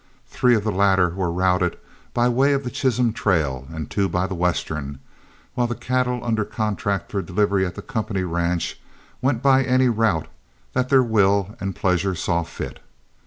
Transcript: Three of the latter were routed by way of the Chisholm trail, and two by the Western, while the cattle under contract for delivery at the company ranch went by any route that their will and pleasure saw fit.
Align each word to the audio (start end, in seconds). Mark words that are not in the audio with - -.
Three 0.25 0.55
of 0.55 0.63
the 0.63 0.71
latter 0.71 1.09
were 1.09 1.31
routed 1.31 1.77
by 2.11 2.27
way 2.27 2.53
of 2.53 2.63
the 2.63 2.71
Chisholm 2.71 3.13
trail, 3.13 3.67
and 3.71 3.87
two 3.87 4.09
by 4.09 4.25
the 4.25 4.33
Western, 4.33 4.97
while 5.53 5.67
the 5.67 5.75
cattle 5.75 6.23
under 6.23 6.43
contract 6.43 7.11
for 7.11 7.21
delivery 7.21 7.67
at 7.67 7.75
the 7.75 7.83
company 7.83 8.23
ranch 8.23 8.81
went 9.21 9.43
by 9.43 9.63
any 9.63 9.89
route 9.89 10.27
that 10.73 10.89
their 10.89 11.03
will 11.03 11.55
and 11.59 11.75
pleasure 11.75 12.15
saw 12.15 12.41
fit. 12.41 12.79